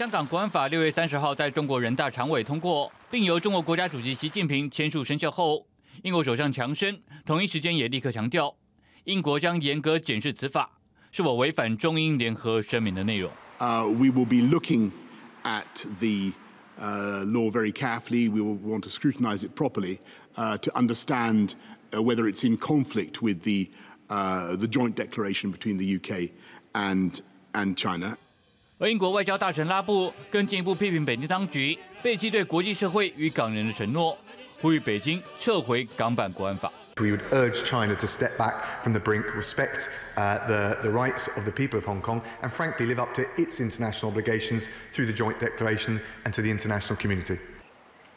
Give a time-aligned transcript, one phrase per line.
[0.00, 5.66] 香港国安法六月三十号在中国人大常委通过，并由中国国家主席习近平签署生效后，
[6.02, 8.56] 英国首相强生同一时间也立刻强调，
[9.04, 10.70] 英国将严格检视此法
[11.12, 13.30] 是否违反中英联合声明的内容。
[13.58, 14.90] Uh, we will be looking
[15.42, 15.66] at
[15.98, 16.32] the
[16.80, 18.30] uh, law very carefully.
[18.30, 19.98] We will want to scrutinize it properly
[20.34, 21.50] uh, to understand
[21.92, 23.68] whether it's in conflict with the
[24.08, 26.30] the joint declaration between the UK
[26.72, 27.20] and
[27.52, 28.16] and China.
[28.80, 34.16] 而英国外交大臣拉布更进一步批评北京当局背弃对国际社会与港人的承诺，
[34.62, 36.72] 呼吁北京撤回港版国安法。
[36.96, 41.52] We would urge China to step back from the brink, respect the the rights of the
[41.52, 45.38] people of Hong Kong, and frankly live up to its international obligations through the joint
[45.38, 47.36] declaration and to the international community.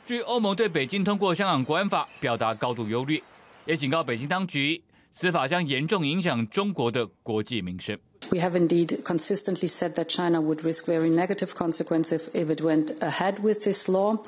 [0.05, 3.21] 据欧盟对北京通过香港国安法表达高度忧虑，
[3.65, 4.81] 也警告北京当局，
[5.13, 7.99] 此法将严重影响中国的国际名声。
[8.30, 13.42] We have indeed consistently said that China would risk very negative consequences if it went ahead
[13.42, 14.18] with this law,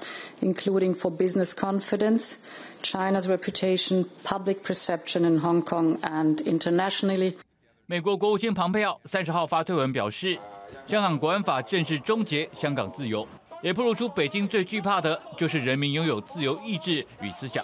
[0.41, 2.39] including for business confidence.
[2.83, 7.35] China's reputation, public perception in Hong Kong and internationally.
[7.85, 10.39] 美国国务卿庞佩奥三十号发推文表示，
[10.87, 13.27] 香港国安法正式终结香港自由，
[13.61, 17.63] 也暴露出北京最惧怕的就是人民拥有自由意志与思想。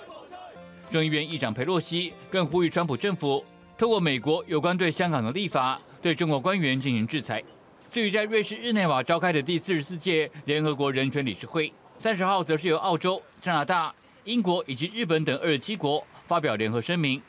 [0.90, 3.42] 众议院议长裴洛西更呼吁川普政府
[3.78, 7.43] 透过美国有关对香港的立法， 对中国官员进行制裁。
[7.91, 13.93] 至于在瑞士日内瓦召开的第四十四届联合国人权理事会，三十号则是由澳洲、加拿大。
[14.23, 17.19] 英国以及日本等二十七国发表联合声明，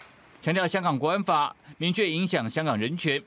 [0.42, 3.22] 强调香港国安法明确影响香港人权，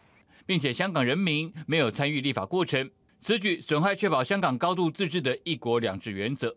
[0.46, 2.90] 并且香港人民没有参与立法过程，
[3.22, 6.56] 此举损害确保香港高度自治的一国两制原则。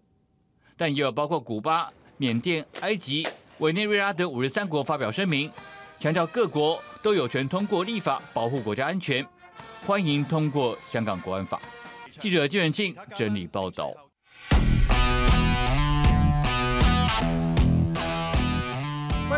[0.77, 3.27] 但也有包括古巴、缅甸、埃及、
[3.59, 5.51] 委内瑞拉等五十三国发表声明，
[5.99, 9.27] 强调各国都有权通过立法保护国家安全，
[9.87, 11.61] 欢迎通过香港国安法。
[12.11, 13.95] 记者金远庆整理报道。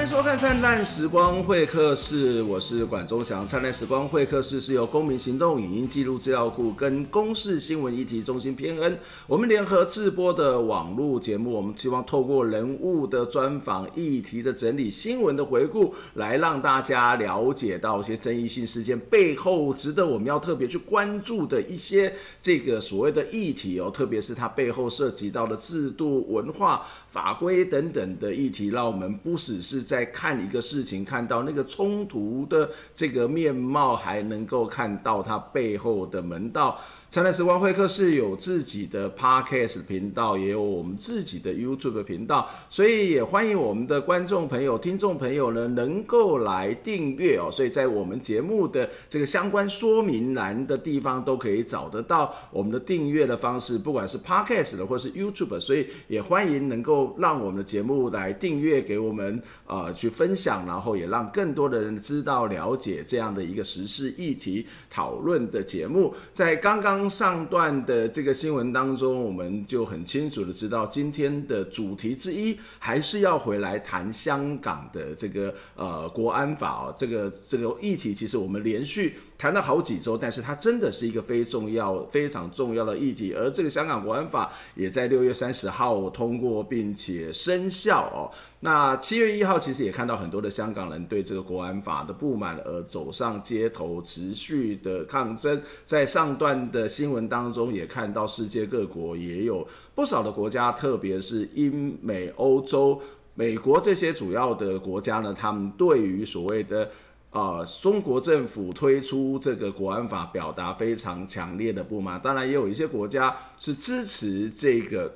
[0.01, 3.45] 欢迎收看《灿烂时光会客室》，我是管中祥。
[3.47, 11.51] 《灿烂时光会客室》是由公民行动影音记录资料库跟公视新闻议题中心偏恩我们联合制播的网络节目。
[11.53, 29.90] 我们希望透过人物的专访、议题的整理、新闻的回顾，来让大家了解到一些争议性事件背后值得我们要特别去关注的一些这个所谓的议题哦，特别是它背后涉及到的制度、文化、法规等等的议题，让我们不只是。
[29.91, 36.79] 在看一个事情，看到那个冲突的这个面貌，还能够看到它背后的门道。
[37.11, 47.51] 灿烂时光会客室有自己的 Podcast 频道，也有我们自己的 YouTube 频道，所以也欢迎我们的观众朋友、听众朋友呢，能够来订阅哦。
[47.51, 67.00] 所以在我们节目的这个相关说明栏的地方，都可以找得到我们的订阅的方式，不管是 Podcast 的或是 YouTube，所以也欢迎能够让我们的节目来订阅给我们呃去分享，然后也让更多的人知道了解这样的一个时事议题讨论的节目，在刚刚。
[67.09, 88.29] 上段的这个新闻当中，我们就很清楚的知道，今天的主题之一还是要回来谈香港的这个呃国安法哦，这个这个议题其实我们连续谈了好几周，但是它真的是一个非重要、非常重要的议题，而这个香港国安法也在六月三十号通过并且生效哦。
[88.61, 96.91] 那七月一号其实也看到很多的香港人对这个国安法的不满而走上街头，持续的抗争，在上段的。
[96.91, 103.01] 新闻当中也看到，世界各国也有不少的国家，特别是英美欧洲、
[103.35, 106.91] 美国这些主要的国家呢，他们对于所谓的
[107.31, 112.21] 呃中国政府推出这个国安法，表达非常强烈的不满。
[112.21, 115.13] 当然，也有一些国家是支持这个。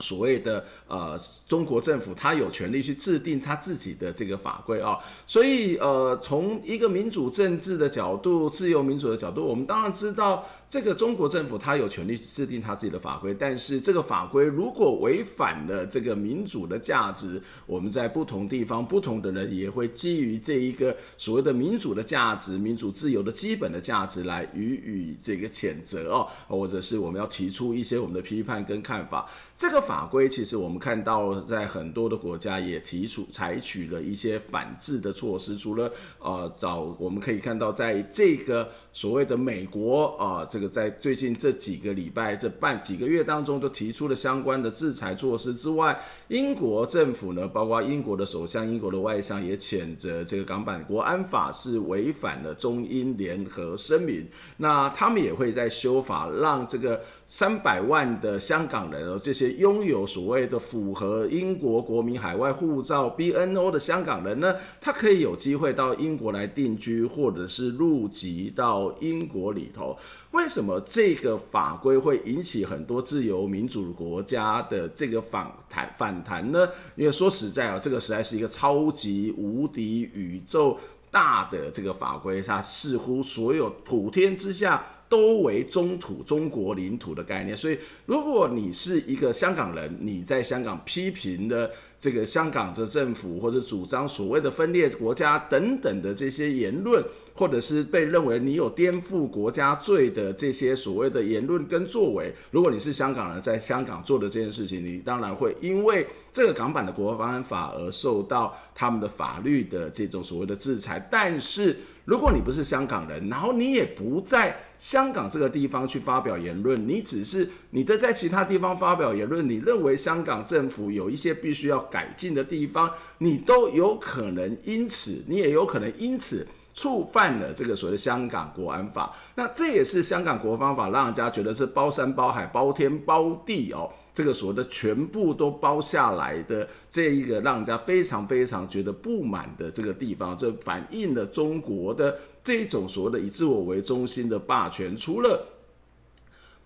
[0.00, 1.18] 所谓的呃，
[1.48, 29.26] 中国政府他有权利去制定他自己的这个法规啊，所以呃，从一个民主政治的角度、自由民主的角度，我们当然知道这个中国政府他有权利制定他自己的法规，但是这个法规如果违反了这个民主的价值，我们在不同地方、不同的人也会基于这一个所谓的民主的价值、民主自由的基本的价值来予以这个谴责哦，或者是我们要提出一些我们的批判跟看法，
[29.56, 29.85] 这个。
[29.86, 35.56] 法规其实我们看到，在很多的国家也提出采取了一些反制的措施。
[35.56, 45.96] 除了呃，早我们可以看到，在这个所谓的美国啊、这个在最近这几个礼拜、这半几个月当中，都提出了相关的制裁措施之外，
[46.28, 54.26] 英国政府呢，包括英国的首相、英国的外相也谴责这个港版国安法是违反了中英联合声明。
[54.56, 69.96] 那他们也会在修法，让这个三百万的香港人哦，这些拥有所谓的符合英国国民海外护照 BNO 的香港人呢，他可以有机会到英国来定居，或者是入籍到英国里头。
[70.30, 76.68] 为什么这个法规会引起很多自由民主国家的这个反弹反弹呢？
[76.94, 80.78] 因为说实在啊，这个实在是一个超级无敌宇宙
[81.10, 84.86] 大的这个法规，它似乎所有普天之下。
[85.08, 111.76] 都为中土中国领土的概念，所以如果你是一个香港人，你在香港批评的这个香港的政府，或者主张所谓的分裂国家等等的这些言论，或者是被认为你有颠覆国家罪的这些所谓的言论跟作为，如果你是香港人，在香港做的这件事情，你当然会因为这个港版的国安法而受到他们的法律的这种所谓的制裁，但是。
[112.06, 122.88] 如果你不是香港人，然后你也不在香港这个地方去发表言论，你只是你的在其他地方发表言论，你认为香港政府有一些必须要改进的地方，
[123.18, 126.46] 你都有可能因此，你也有可能因此。
[126.76, 145.55] 触犯了这个所谓的香港国安法，那这也是香港国安法让人家觉得是包山包海、包天包地哦，这个所谓的全部都包下来的这一个让人家非常非常觉得不满的这个地方，这反映了中国的这种所谓的以自我为中心的霸权，除了。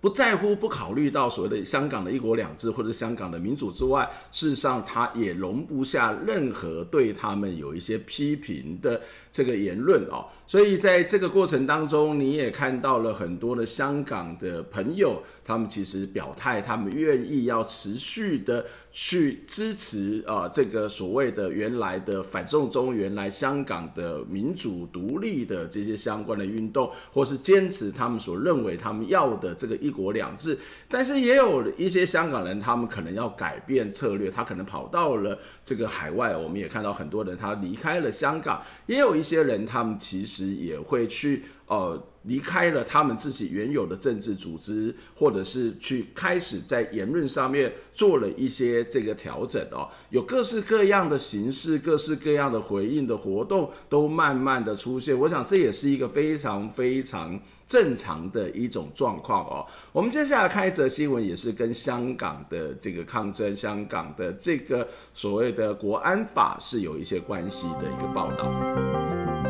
[0.00, 9.00] 不在乎、不考虑到所谓的香港的一国两制或者香港的民主之外，事实上，他也容不下任何对他们有一些批评的
[9.30, 10.24] 这个言论哦。
[10.46, 30.58] 所以在这个过程当中，你也看到了很多的香港的朋友，他们其实表态，他们愿意要持续的去支持啊，这个所谓的原来的反送中、原来香港的民主独立的这些相关的运动，或是坚持他们所认为他们要的这个一国两制。
[30.88, 36.36] 但是也有一些香港人，他们可能要改变策略，他可能跑到了这个海外。
[36.36, 40.50] 我们也看到很多人他离开了香港，也有一些人他们其实。
[40.60, 55.18] 也会去呃离开了他们自己原有的政治组织，或者是去开始在言论上面做了一些这个调整哦，有各式各样的形式，各式各样的回应的活动都慢慢的出现。
[55.18, 59.64] 我想这也是一个非常非常正常的一种状况哦。
[59.92, 69.49] 我们接下来看一则新闻，也是跟香港的这个抗争、香港的这个所谓的国安法是有一些关系的一个报道。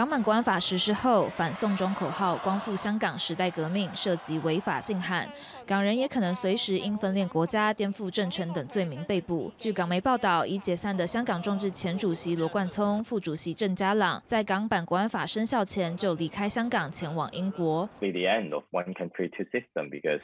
[0.00, 5.28] 港版国安法实施后，反送中口号“光复香港时代革命”涉及违法禁喊，
[5.66, 9.52] 港人也可能随时因分裂国家、颠覆政权等罪名被捕。
[9.58, 17.86] 据港媒报道，已解散的香港众志前主席罗冠聪、副主席郑家朗，在港版国安法生效前就离开香港，前往英国。
[17.98, 20.22] The end of one country, two system, because,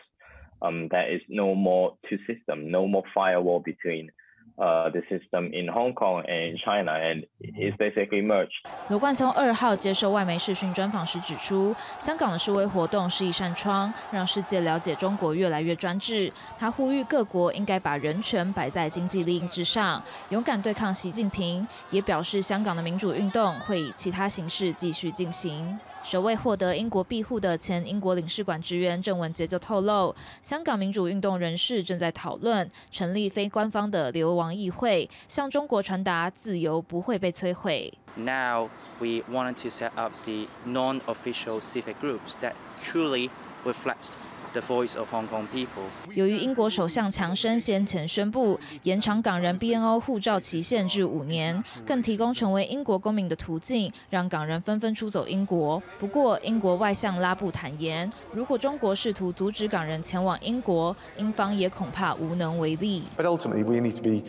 [0.60, 4.08] um, there is no more two system, no more firewall between.
[4.56, 8.64] 呃，the system in Hong Kong and China and is basically merged。
[8.88, 16.32] 罗冠聪二号接受外媒视讯专访时指出，香港的示威活动是一扇窗，让世界了解中国越来越专制。
[16.58, 21.66] 他呼吁各国应该把人权摆在经济利益之上，勇敢对抗习近平。
[21.90, 25.78] 也表示香港的民主运动会以其他形式继续进行。
[26.06, 37.92] 首位获得英国庇护的前英国领事馆职员郑文杰就透露，香港民主运动人士正在讨论成立非官方的流亡议会，向中国传达自由不会被摧毁。
[38.14, 38.68] Now
[39.00, 42.52] we wanted to set up the non-official civic groups that
[42.84, 43.30] truly
[43.64, 44.10] reflect
[44.56, 45.84] The voice of Hong Kong people.
[46.14, 55.82] 由于英国首相强生先前宣布延长港人 BNO 护照期限至五年，更提供成为英国公民的途径，让港人纷纷出走英国。
[55.98, 63.02] 不过，英国外相拉布坦言，如果中国试图阻止港人前往英国，英方也恐怕无能为力。
[63.14, 64.22] But ultimately, we need to be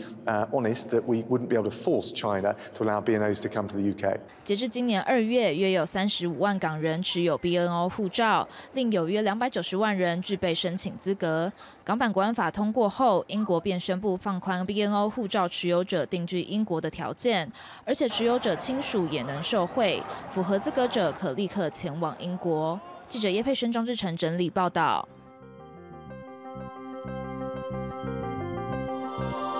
[0.51, 3.77] honest that we wouldn't be able to force China to allow BNOs to come to
[3.77, 4.17] the UK.
[4.43, 10.16] 截至今年二月，约有三十五万港人持有 BNO 护照，另有约两百九十万人。
[10.21, 11.51] 具备申请资格。
[11.83, 17.49] 港版国安法通过后，英国便宣布放宽 BNO 护照持有者定居英国的条件，
[17.85, 22.79] 而且持有者亲属也能受惠，符合资格者可立刻前往英国。
[23.07, 25.07] 记者叶佩瑄、庄志成整理报道。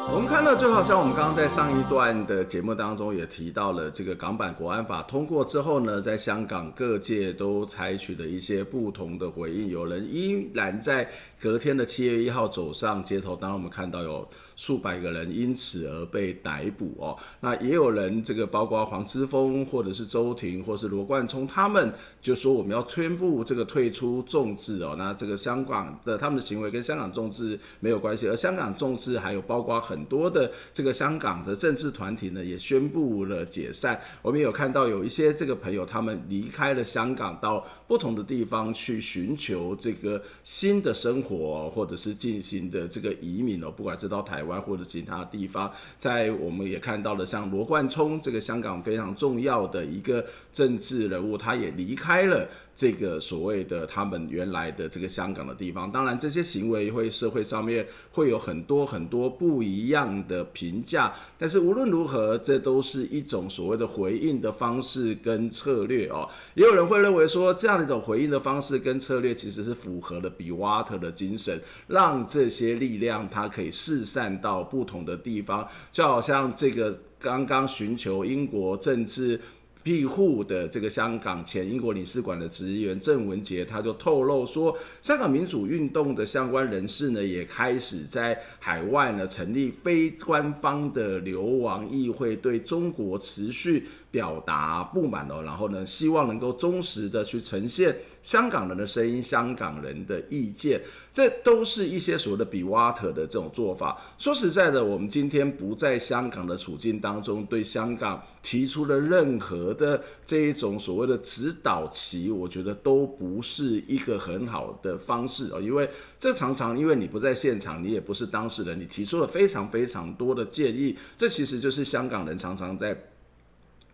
[0.10, 9.68] 我们看到，就好像我们刚刚在上一段的节目当中也提到了，这个港版国安法通过之后呢，在香港各界都采取了一些不同的回应。
[9.68, 11.10] 有人依然在
[11.42, 17.18] 隔天的七月一号走上街头，当然我们看到有数百个人因此而被逮捕哦。
[17.42, 24.96] 那也有人这个包括黄之锋或者是周庭或是罗冠聪，他们就说我们要宣布这个退出众志哦。
[24.98, 34.00] 那这个香港的他们的行为跟香港众志没有关系，而香港众志还有包括很很多的这个香港的政治团体呢，也宣布了解散。
[34.22, 45.72] 我们有看到有一些这个朋友他们离开了香港，到不同的地方去寻求这个新的生活，或者是进行的这个移民哦，不管是到台湾或者其他地方。
[45.98, 50.24] 在我们也看到了像罗冠聪这个香港非常重要的一个
[50.54, 52.48] 政治人物，他也离开了。
[52.78, 66.30] 这个所谓的他们原来的这个香港的地方，当然这些行为会社会上面会有很多很多不一样的评价，但是无论如何，这都是一种所谓的回应的方式跟策略哦。
[66.54, 79.42] 也有人会认为说，这样的一种回应的方式跟策略其实是符合了 Be Water 的精神，让这些力量它可以四散到不同的地方，就好像这个刚刚寻求英国政治。
[79.88, 97.96] 庇护的这个香港前英国领事馆的职员郑文杰，他就透露说，香港民主运动的相关人士呢，也开始在海外呢成立非官方的流亡议会，对中国持续表达不满哦，然后呢，希望能够忠实的去呈现
[98.28, 100.82] 香港人的声音、香港人的意见，
[101.14, 103.98] 这都是一些所谓的 “be water” 的这种做法。
[104.18, 123.02] 说实在的，我们今天不在香港的处境当中，对香港提出了任何的这一种所谓的指导棋，我觉得都不是一个很好的方式哦，因为这常常因为你不在现场，你也不是当事人，你提出了非常非常多的建议，这其实就是香港人常常在。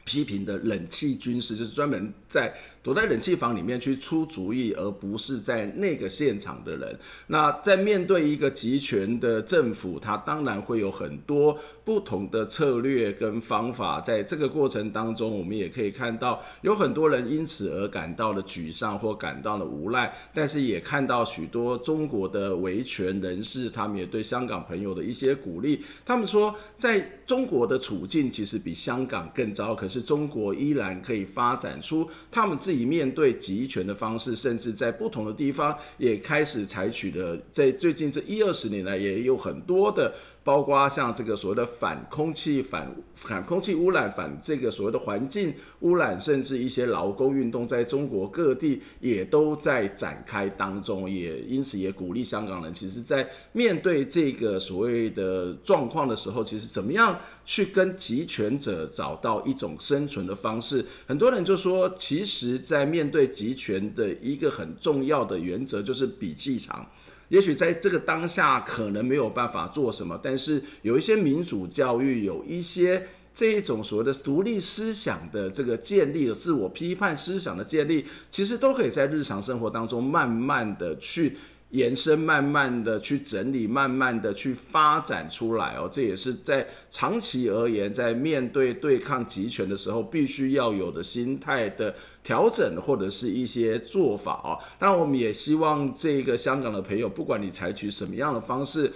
[0.05, 6.99] 批评的冷气军师，就是专门在躲在冷气房里面去出主意，而不是在那个现场的人。
[7.27, 14.01] 那在面对一个集权的政府，他当然会有很多不同的策略跟方法。
[14.01, 25.81] 在这个过程当中，我们也可以看到有很多人因此而感到了沮丧或感到了无奈，但是也看到许多中国的维权人士，他们也对香港朋友的一些鼓励。
[26.05, 40.13] 他们说，在中国的处境其实比香港更糟，可是中国依然可以发展出他们自以面对集权的方式，甚至在不同的地方也开始采取的，在最近这一二十年来也有很多的。
[40.43, 60.85] 包括像这个所谓的反空气、反反空气污染、反这个所谓的环境污染，甚至一些劳工运动，在中国各地也都在展开当中，也因此也鼓励香港人，其实在面对这个所谓的状况的时候，其实怎么样去跟集权者找到一种生存的方式。
[61.07, 66.85] 很多人就说，其实，在面对集权的一个很重要的原则就是比气场。
[67.33, 81.35] 也许在这个当下可能没有办法做什么，但是有一些民主教育，有一些这一种所谓的独立思想的这个建立，的自我批判思想的建立，其实都可以在日常生活当中慢慢的去。
[81.73, 94.53] 延伸，慢慢的去整理，慢慢的去发展出来哦，这也是在长期而言，在面对对抗极权的时候，必须要有的心态的调整，或者是一些做法哦。
[94.77, 98.93] 当然，我们也希望这个香港的朋友，不管你采取什么样的方式。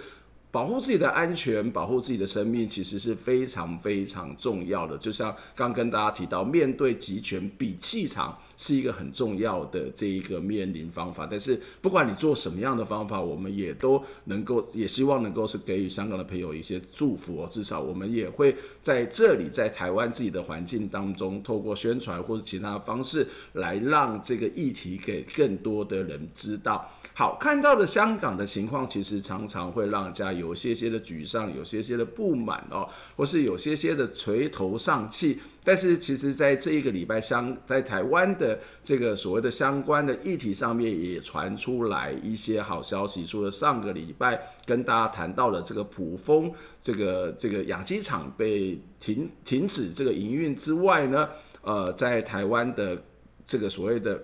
[0.50, 4.96] 保护自己的安全，保护自己的生命，其实是非常非常重要的。
[4.96, 11.26] 就像刚跟大家提到，面对极权比气场是一个很重要的这一个面临方法。
[11.26, 17.48] 但是不管你做什么样的方法，我们也都能够，也希望能够是给予香港的朋友一些祝福哦。
[17.50, 26.90] 至少我们也会在这里，在台湾自己的环境当中，透过宣传或者其他方式，来让这个议题给更多的人知道。
[27.14, 35.38] 好，看到的香港的情况，其实常常会让人家有些些的沮丧，有些些的不满哦，或是有些些的垂头丧气。
[35.64, 43.26] 但是，其实在这一个礼拜，相在台湾的这个所谓的相关的议题上面，也传出来一些好消息。
[43.26, 46.50] 除了上个礼拜跟大家谈到了这个普丰
[46.80, 51.28] 这个这个养鸡场被停停止这个营运之外呢，
[51.62, 53.02] 呃，在台湾的
[53.44, 54.18] 这个所谓的。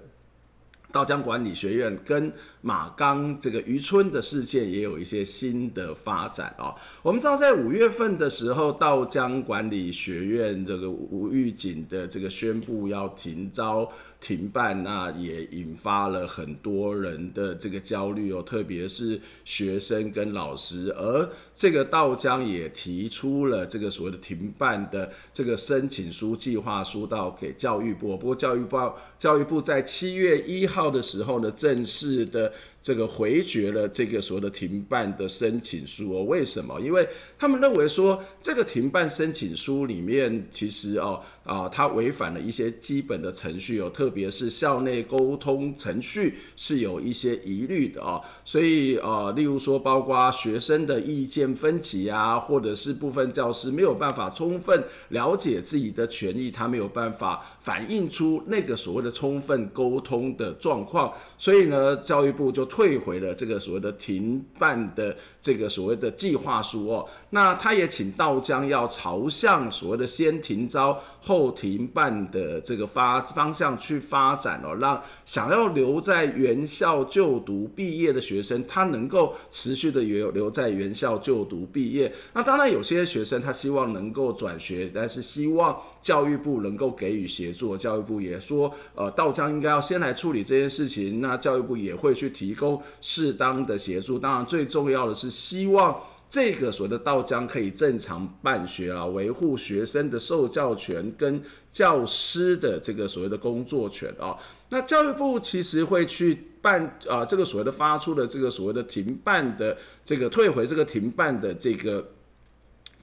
[0.94, 6.72] 道江管理学院跟马钢这个渔村的事件也有一些新的发展啊。
[7.02, 13.90] 我们知道，在五月份的时候，道江管理学院这个吴玉警的这个宣布要停招。
[14.24, 20.90] 停办，那也引发了很多人的这个焦虑哦，特别是学生跟老师。
[20.96, 28.16] 而这个道江也提出了这个所谓的停办的这个申请书、计划书到给教育部。
[28.16, 32.50] 不过教育部教育部在七月一号的时候呢，正式的。
[32.84, 36.78] 这个回绝了这个所谓的停办的申请书哦，为什么？
[36.78, 62.64] 因为他们认为说，这个停办申请书里面其实哦啊，它违反了一些基本的程序哦，特特别是校内沟通程序是有一些疑虑的哦，所以呃，例如说，包括学生的意见分歧啊，或者是部分教师没有办法充分了解自己的权益，他没有办法反映出那个所谓的充分沟通的状况，所以呢，教育部就。
[62.66, 82.12] 退回了这个所谓的停办的这个所谓的计划书哦，那他也请道江要朝向所谓的先停招后停办的这个发方向去发展哦，让想要留在原校就读毕业的学生，他能够持续的留留在原校就读毕业。
[82.32, 87.76] 那当然有些学生他希望能够转学，但是希望教育部能够给予协助。
[87.76, 92.80] 教育部也说，呃，道江应该要先来处理这件事情，那教育部也会去提供。
[93.00, 95.96] 适当的协助，当然最重要的是希望
[96.34, 104.36] 这个所谓的道江可以正常办学啊，维护学生的受教权跟教师的这个所谓的工作权啊。
[104.68, 112.04] 那教育部其实会去办啊，这个所谓的发出的这个所谓的停办的这个退回这个停办的这个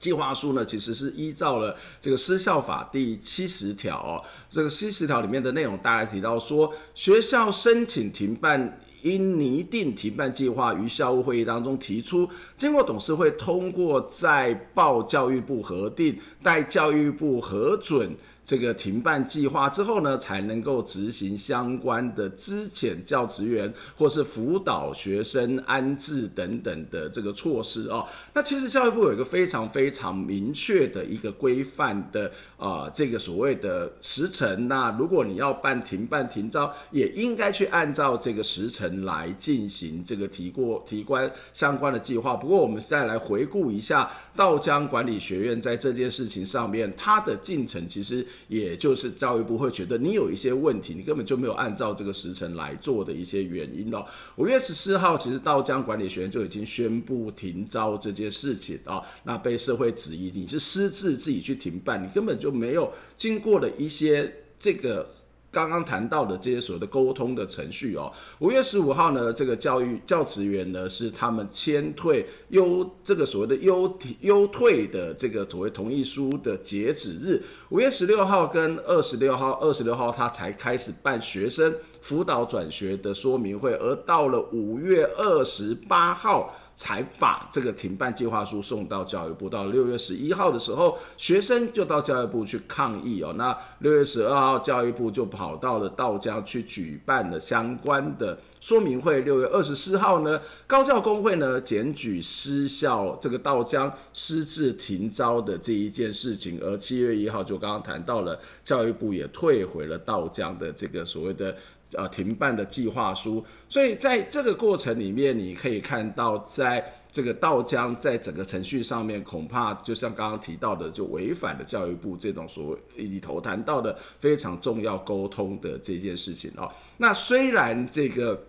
[0.02, 8.78] 计划书呢，其实是依照了这个失效法第七十条哦，这个七十条里面的内容大概提到说，学校申请停办。
[9.02, 18.14] 应拟定停办计划于校务会议当中提出，经过董事会通过，再报教育部核定，待教育部核准。
[18.44, 28.04] 这个停办计划之后呢，才能够执行相关的资遣教职员或是辅导学生安置等等的这个措施哦。
[28.34, 34.68] 那其实教育部有一个非常非常明确的一个规范的啊、这个所谓的时程。
[34.68, 42.36] 那如果你要办停办停招，也应该去按照这个时程来进行这个提过提关相关的计划。
[42.36, 48.26] 不过我们再来回顾一下道江管理学院在这件事情上面，它的进程其实。
[48.48, 54.04] 也就是教育部会觉得你有一些问题，你根本就没有按照这个时辰来做的一些原因哦。
[54.36, 65.08] 五月十四号，其实道江管理学院就已经宣布停招这件事情啊，那被社会质疑你是私自自己去停办，你根本就没有经过了一些这个。
[65.52, 86.50] 刚刚谈到的这些所谓的沟通的程序哦，五月十五号呢，这个教育教职员呢是他们签退优这个所谓的优优退的这个所谓同意书的截止日，五月十六号跟二十六号，二十六号他才开始办学生辅导转学的说明会，而到了五月二十八号。
[86.74, 89.48] 才把这个停办计划书送到教育部。
[89.48, 93.34] 到六月十一号的时候，学生就到教育部去抗议哦。
[93.36, 99.20] 那六月十二号，教育部就跑到了道江去举办了相关的说明会。
[99.20, 106.58] 六月二十四号呢，高教工会呢检举失效这个道江私自停招的这一件事情。
[106.60, 111.54] 而七月一号，就刚刚谈到了，教育部也退回了道江的这个所谓的。
[111.96, 126.70] 呃，停办的计划书，所以在这个过程里面，你可以看到，在这个道江在整个程序上面，恐怕就像刚刚提到的，就违反了教育部这种所谓里头谈到的非常重要沟通的这件事情哦。
[126.96, 128.42] 那虽然这个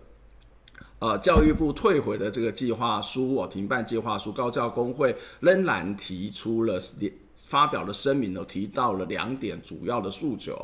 [0.98, 6.80] 呃教育部退回了这个计划书哦，停办计划书，高教工会仍然提出了。
[7.44, 10.56] 发表了声明呢，提到了两点主要的诉求。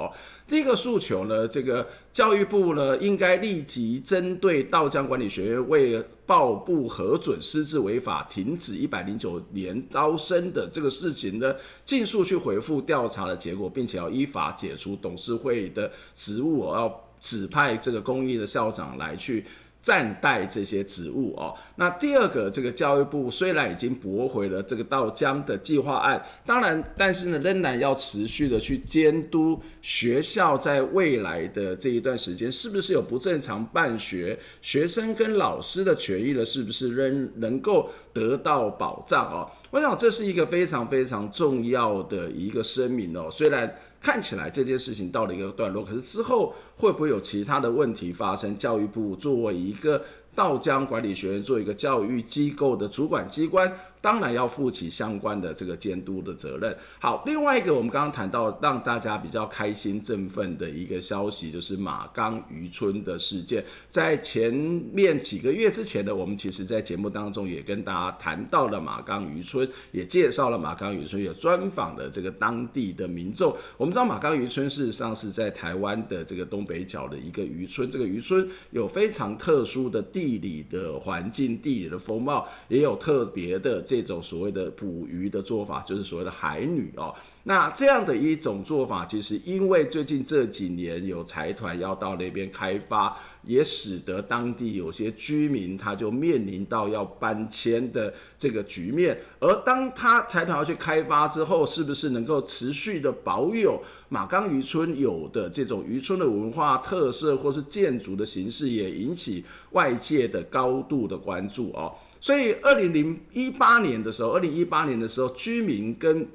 [0.48, 19.44] 第一个诉求呢，这个教育部呢应该立即针对道江管理学院未报部核准私自违法停止一百零九年招生的这个事情呢，尽速去回复调查的结果，并且要依法解除董事会的职务，要指派这个公益的校长来去。
[19.80, 21.54] 暂代这些职务哦。
[21.76, 39.50] 那第二个，这个教育部虽然已经驳回了这个道江的计划案，当然，但是呢，仍然要持续的去监督学校在未来的这一段时间是不是有不正常办学，学生跟老师的权益呢，是不是仍能够得到保障哦？
[39.70, 43.28] 我想这是一个非常非常重要的一个声明哦。
[43.30, 43.74] 虽然。
[44.00, 48.56] 看起来这件事情到了一个段落，可是之后会不会有其他的问题发生？
[48.56, 50.02] 教育部作为一个
[50.34, 56.74] 道江管理学院，做一个教育机构的主管机关，当然要负起相关的这个监督的责任。
[56.98, 63.62] 好，另外一个我们刚刚谈到让大家比较开心振奋的一个消息，就是马岗渔村的事件。
[63.90, 73.54] 在前面几个月之前呢，我们其实在节目当中也跟大家谈到了马岗渔村，也介绍了马岗渔村，也专访的这个当地的民众。
[73.76, 83.84] 我们知道马岗渔村事实上是在台湾的这个东北角的一个渔村，这个渔村有非常特殊的地理的环境、地理的风貌，也有特别的。
[83.90, 87.12] 这种所谓的捕鱼的做法，就是所谓的海女哦。
[87.42, 99.18] 那这样的一种做法，其实因为最近这几年有财团要到那边开发，也使得当地有些居民他就面临到要搬迁的这个局面。
[99.40, 111.92] 而当他财团要去开发之后，是不是能够持续的保有马岗渔村有的这种渔村的文化特色，或是建筑的形式，也引起外界的高度的关注哦。
[112.20, 116.28] 所以，二零零一八年的时候，二零一八年的时候，居民跟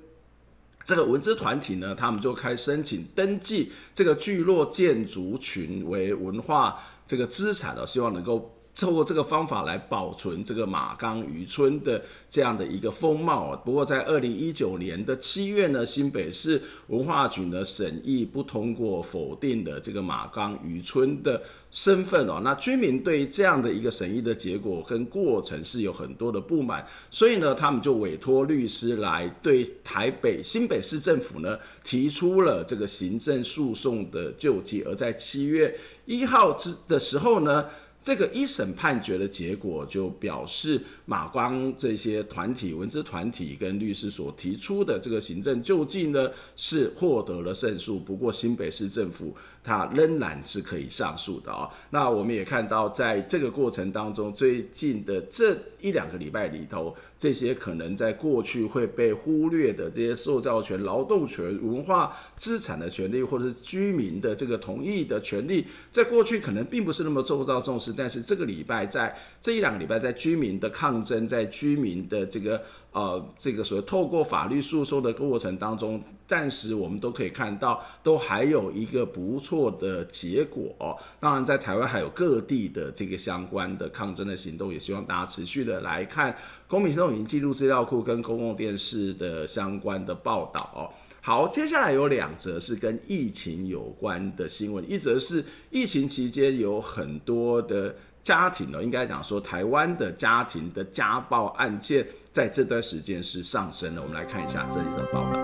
[0.83, 8.51] 这个文资团体呢，他们就开申请登记这个聚落建筑群为文化这个资产了，希望能够。
[8.75, 13.55] 透过这个方法来保存这个马岗渔村的这样的一个风貌。
[13.55, 22.41] 不过在二零一九年的七月呢，新北市文化局呢审议不通过，否定了这个马岗渔村的身份哦。
[22.43, 34.83] 那居民对这样的一个审议的结果跟过程是有很多的不满，所以呢，他们就委托律师来对台北新北市政府呢提出了这个行政诉讼的救济。
[34.83, 35.73] 而在七月
[36.05, 37.65] 一号之的时候呢。
[38.05, 47.99] 这个一审判决的结果就表示，马光这些团体、文字团体跟律师所提出的这个行政救济呢，是获得了胜诉。
[47.99, 49.35] 不过新北市政府
[49.65, 51.67] 它仍然是可以上诉的啊。
[51.89, 67.91] 那我们也看到，在这个过程当中，最近的这一两个礼拜里头，这些可能在过去会被忽略的这些受教权、劳动权、文化资产的权利，或者是居民的这个同意的权利，在过去可能并不是那么受到重视。
[67.91, 72.61] 但是这个礼拜，在这一两个礼拜，在居民的抗争，在居民的这个
[72.95, 80.95] 呃这个所谓透过法律诉讼的过程当中，暂时我们都可以看到，都还有一个不错的结果哦。
[81.19, 86.33] 当然，在台湾还有各地的这个相关的抗争的行动，也希望大家持续的来看
[86.69, 90.93] 公民行动已经进入资料库跟公共电视的相关的报道。
[91.21, 104.01] 好，接下来有两则是跟疫情有关的新闻，一则是疫情期间有很多的家庭呢，应该讲说台湾的家庭的家暴案件在这段时间是上升的。
[104.01, 105.39] 我们来看一下这一则报道。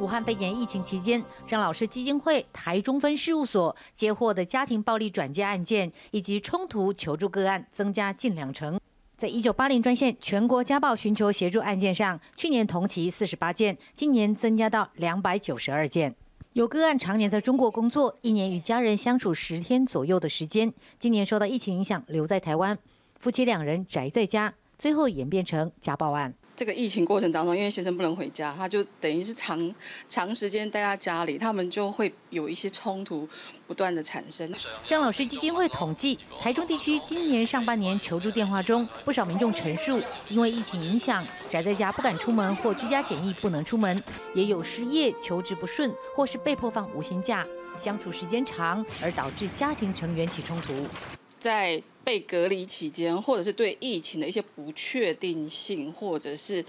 [0.00, 8.80] 武汉肺炎疫情期间，张老师基金会台中分事务所接获的家庭暴力转介案件以及冲突求助个案增加近两成。
[9.18, 16.16] 在一九八零专线全国家暴寻求协助案件上，去年同期四十八件，今年增加到两百九十二件。
[16.54, 22.78] 有个案常年在中国工作，一年与家人相处十天左右的时间，今年受到疫情影响留在台湾，
[23.18, 26.34] 夫妻两人宅在家，最后演变成家暴案。
[26.54, 29.74] 这个疫情过程当中，因为先生不能回家，他就等于是长
[30.08, 33.28] 长时间待在家里，他们就会有一些冲突
[33.66, 34.50] 不断的产生。
[34.86, 40.00] 张老师基金会统计，台中地区今年上半年求助电话中，不少民众陈述，
[40.30, 44.02] 因为疫情影响，宅在家不敢出门或居家检疫不能出门，
[44.34, 50.72] 也有失业、求职不顺或是被迫放无薪假，相处时间长而导致家庭成员起冲突。
[51.38, 56.64] 在被隔离期间，或者是对疫情的一些不确定性，或者是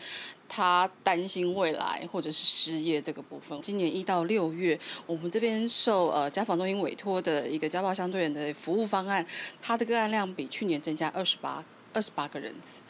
[0.50, 3.62] 他担心未来，或者是失业这个部分。
[3.62, 9.24] 今年一到六月，我们这边受呃家访中心委托的一个家暴相对人的服务方案，
[9.62, 12.82] 它的个案量比去年增加二十八二十八个人次。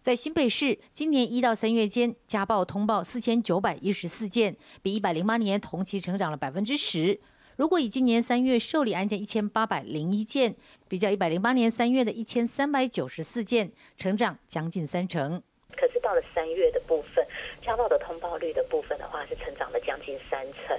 [0.00, 7.18] 在新北市，今年一到三月间，家暴通报四千九百一十四件，比一百零八年同期成长了百分之十。
[7.56, 10.56] 如果以今年三月受理案件一千八百零一件，
[10.90, 15.40] 比较一百零八年三月的一千三百九十四件，成长将近三成。
[15.76, 17.24] 可是到了三月的部分，
[17.62, 20.76] 家暴的通报率的部分的话，是成长了将近三成。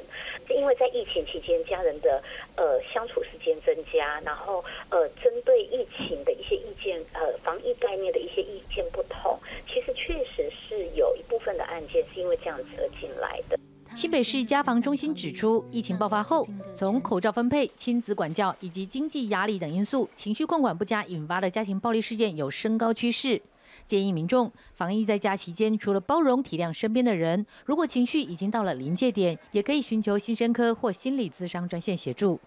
[0.49, 2.21] 因为在疫情期间，家人的
[2.57, 13.57] 呃相处时间增加，然后呃针对疫情的一些意见，呃防疫概念的一些意见不同，其实确实是有一部分的案件是因为这样子而进来的。
[13.95, 16.45] 新北市家防中心指出，疫情爆发后，
[16.81, 23.39] 从口罩分配、亲子管教以及经济压力等因素，情绪控管不佳引发的家庭暴力事件有升高趋势。
[23.85, 32.39] 建议民众防疫在家期间，除了包容体谅身边的人，如果情绪已经到了临界点，也可以寻求心身科或心理咨商专线协助。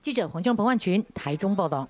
[0.00, 1.88] 记者黄江彭万群台中报道。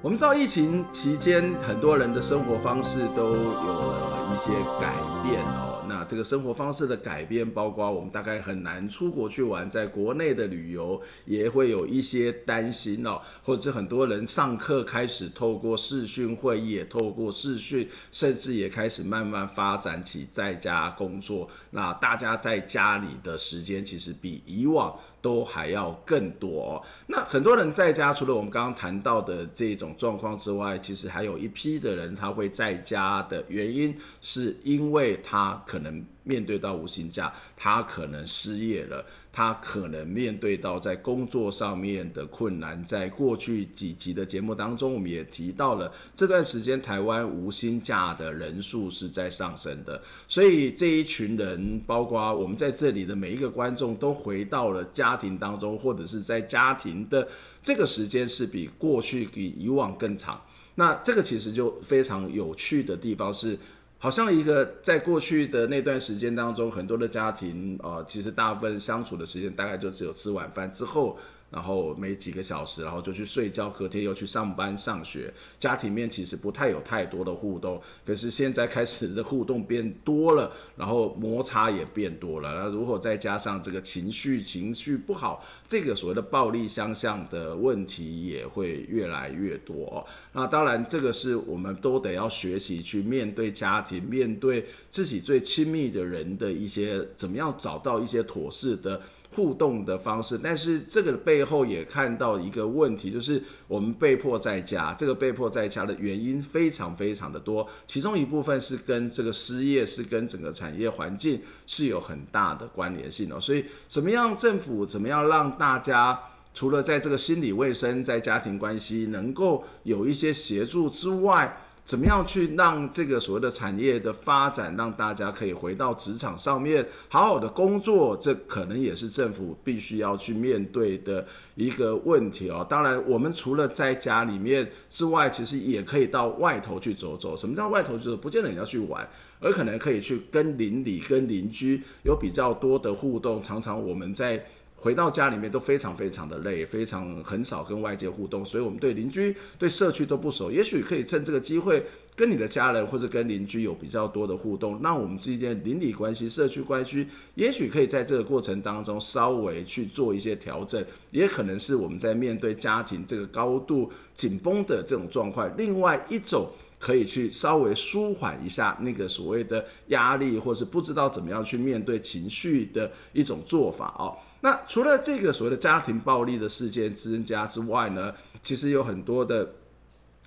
[0.00, 5.82] 我们知道疫情期间，很多人的生活方式都有了一些改变哦。
[5.88, 13.20] 那这个生活方式的改变，包括我们大概很难出国去玩，在国内的旅游也会有一些担心哦。
[13.42, 21.46] 或者是很多人上课开始透过视讯会议，也透过视讯，甚至也开始慢慢发展起在家工作。
[21.70, 24.98] 那大家在家里的时间，其实比以往。
[25.20, 26.80] 都还要更多。
[27.08, 39.04] 那很多人在家，除了我们刚刚谈到的这种状况之外，其实还有一批的人他会在家的原因，是因为他可能面对到无薪假，他可能失业了。
[39.30, 57.28] 他可能面对到在工作上面的困难，在过去几集的节目当中，我们也提到了这段时间台湾无薪假的人数是在上升的，所以这一群人，包括我们在这里的每一个观众，都回到了家庭当中，或者是在家庭的
[57.62, 60.42] 这个时间是比过去比以往更长。
[60.74, 63.56] 那这个其实就非常有趣的地方是。
[63.98, 71.18] 好像一个在过去的那段时间当中，很多的家庭啊，其实大部分相处的时间大概就只有吃晚饭之后。
[71.50, 77.80] 然后没几个小时，然后就去睡觉，隔天又去上班上学，家庭面其实不太有太多的互动。
[78.04, 82.54] 可是现在开始的互动变多了，然后摩擦也变多了。
[82.54, 90.06] 那如果再加上这个情绪情绪不好，这个所谓的暴力相向的问题也会越来越多。
[90.32, 99.00] 那当然，这个是我们都得要学习去面对家庭，面对自己最亲密的人的一些怎么样找到一些妥适的。
[99.30, 104.94] 互动的方式，但是这个背后也看到一个问题，就是我们被迫在家。
[104.94, 113.38] 这个被迫在家的原因非常非常的多，其中一部分是跟这个失业，是跟整个产业环境是有很大的关联性的。
[113.38, 116.18] 所以，怎么样政府怎么样让大家
[116.54, 121.56] 除了在这个心理卫生、在家庭关系能够有一些协助之外，
[121.88, 128.14] 怎么样去让这个所谓的产业的发展，让大家可以回到职场上面好好的工作？
[128.14, 132.66] 这可能也是政府必须要去面对的一个问题哦。
[132.68, 137.34] 当然，我们除了在家里面之外，其实也可以到外头去走走。
[137.34, 137.96] 什么叫外头？
[137.96, 139.08] 就是不见得你要去玩，
[139.40, 143.42] 而可能可以去跟邻里、跟邻居有比较多的互动。
[143.42, 144.44] 常常我们在。
[144.80, 150.52] 回到家里面都非常非常的累，非常很少跟外界互动，所以我们对邻居、对社区都不熟。
[150.52, 160.84] 也许可以趁这个机会，跟你的家人或者跟邻居有比较多的互动，让我们之间邻里关系、社区关系，也许可以在这个过程当中稍微去做一些调整。
[161.10, 166.48] 也可能是我们在面对家庭这个高度紧绷的这种状况，另外一种。
[166.80, 174.14] 可以去稍微舒缓一下那个所谓的压力，或是不知道怎么样去面对情绪的一种做法哦。
[174.40, 179.48] 那除了这个所谓的家庭暴力的事件增加之外呢，其实有很多的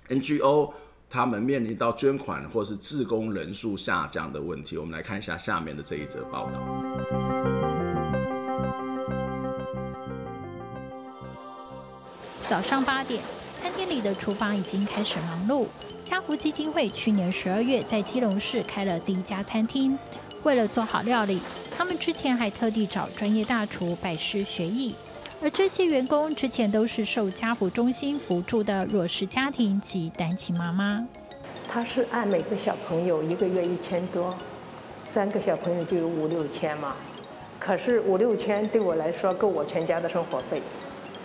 [0.08, 0.72] NGO
[1.08, 4.76] 他们面临到捐款或是志工人数下降的问题。
[4.76, 6.60] 我们来看一下下面的这一则报道。
[12.46, 13.22] 早上八点，
[13.58, 15.66] 餐厅里的厨房已经开始忙碌。
[16.04, 19.98] 家福基金会去年十二月在基隆市开了第一家餐厅，
[20.42, 21.40] 为了做好料理，
[21.82, 24.94] 他们之前还特地找专业大厨拜师学艺。
[25.42, 31.04] 而这些员工之前都是受家福中心扶助的弱势家庭及单亲妈妈。
[31.68, 34.32] 他是按每个小朋友一个月一千多，
[35.10, 36.94] 三个小朋友就有五六千嘛。
[37.58, 40.62] 可是五六千对我来说够我全家的生活费。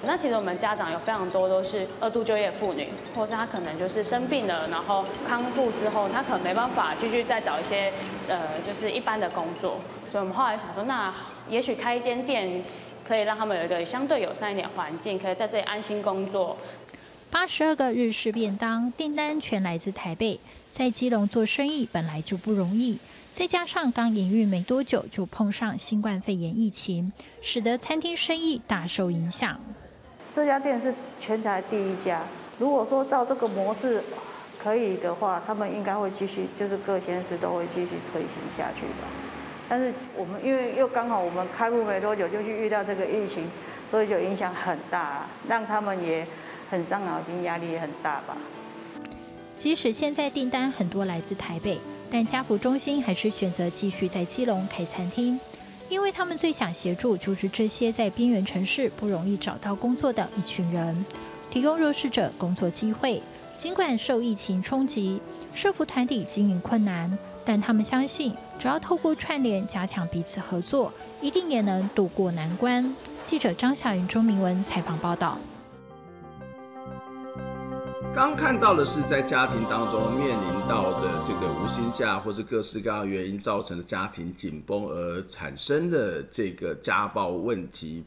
[0.03, 7.91] 那其实我们家长有非常多都是二度就业妇女，或是她可能就是生病了，然后康复之后，她可能没办法继续再找一些
[8.27, 9.77] 呃，就是一般的工作。
[10.11, 11.13] 所以我们后来想说，那
[11.49, 12.63] 也许开一间店，
[13.07, 16.57] 可以让他们有一个相对友善一点环境，可以在这里安心工作。
[17.29, 20.39] 八十二个日式便当订单全来自台北，
[20.71, 22.99] 在基隆做生意本来就不容易，
[23.33, 29.59] 再加上刚营运没多久就碰上新冠肺炎疫情，使得餐厅生意大受影响。
[30.33, 32.21] 这家店是全台第一家。
[32.59, 34.01] 如果说照这个模式
[34.57, 39.07] 可以的话，他们应该会继续，就是各县市都会继续推行下去吧。
[39.69, 43.43] 但是我们因为又刚好我们开幕没多久就去遇到这个疫情，
[43.91, 46.25] 所以就影响很大，让他们也
[46.69, 48.37] 很伤脑筋，压力也很大吧。
[49.55, 55.39] 即使现在订单很多来自台北，但家福中心还是选择继续在基隆开餐厅。
[55.89, 61.05] 因为他们最想协助就是这些在边缘城市不容易找到工作的一群人，
[61.49, 63.23] 提供弱势者工作机会。
[63.55, 65.21] 尽管受疫情冲击，
[65.53, 70.91] 社福团体经营困难，但他们相信，只要透过串联加强彼此合作，
[71.21, 72.95] 一定也能渡过难关。
[73.23, 75.37] 记者张小云、钟明文采访报道。
[78.15, 88.03] 刚看到的是在家庭当中面临到的这个无薪假，或是各式各样原因造成的家庭紧绷而产生的这个家暴问题，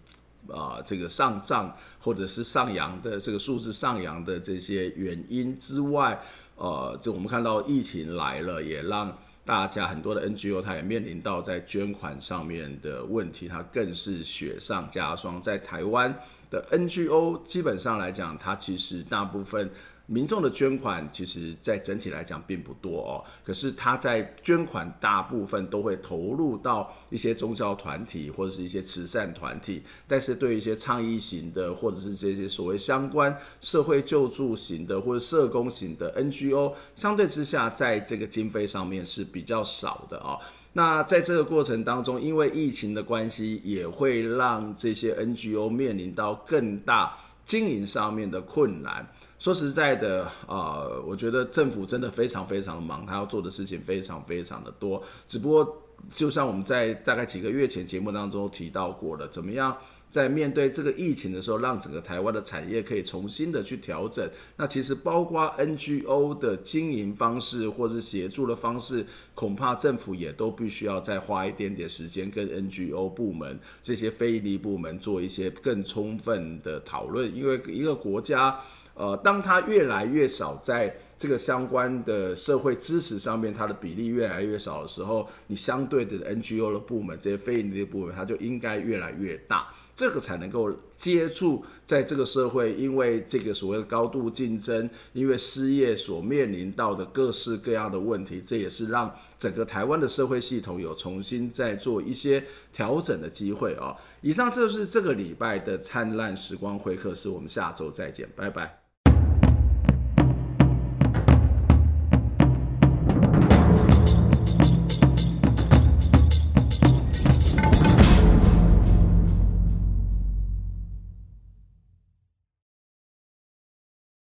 [0.53, 6.21] 啊、这个上涨或者是上扬的这个数字上扬的这些原因之外，
[6.57, 15.41] 呃，就我们看到疫情来了，也让大家很多的 NGO 它也面临到在捐款上面的问题，它更是雪上加霜。
[15.43, 16.15] 在台湾
[16.51, 19.71] 的 NGO 基本上来讲，它其实大部分。
[20.13, 23.25] 民众的捐款，其实在整体来讲并不多哦。
[23.45, 40.37] 可是他在捐款大部分都会投入到一些宗教团体或者是一些慈善团体，但是对一些倡议型的或者是这些所谓相关社会救助型的或者社工型的 NGO，相对之下，在这个经费上面是比较少的哦。
[40.73, 49.09] 那在这个过程当中，因为疫情的关系，也会让这些 NGO 面临到更大经营上面的困难。
[49.41, 55.03] 说实在的，呃，我觉得政府真的非常非常忙，他要做的事情非常非常的多。
[55.27, 59.75] 只不过，就像我们在大概几个月前节目当中提到过了，怎么样
[60.11, 64.29] 在面对这个疫情的时候，让整个台湾的产业可以重新的去调整。
[64.59, 78.61] 那其实包括 NGO 的经营方式或者协助的方式，恐怕政府也都必须要再花一点点时间，跟 NGO 部门这些非营利部门做一些更充分的讨论，因为一个国家。
[78.95, 103.95] 呃，当它越来越少在这个相关的社会支持上面，它的比例越来越少的时候，你相对的 NGO 的部门，这些非营利的部门，它就应该越来越大，这个才能够接触在这个社会，因为这个所谓的高度竞争，因为失业所面临到的各式各样的问题，这也是让整个台湾的社会系统有重新再做一些调整的机会啊。
[104.23, 108.80] 以上就是这个礼拜的灿烂时光会客室，我们下周再见，拜拜。